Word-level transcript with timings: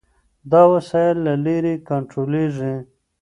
دا 0.51 0.61
وسایل 0.73 1.17
له 1.27 1.33
لرې 1.45 1.73
کنټرولېږي. 1.89 2.75